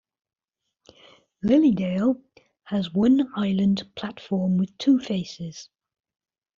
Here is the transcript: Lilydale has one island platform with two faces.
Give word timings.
Lilydale 1.43 2.23
has 2.63 2.91
one 2.91 3.29
island 3.35 3.83
platform 3.95 4.57
with 4.57 4.75
two 4.79 4.97
faces. 4.99 5.69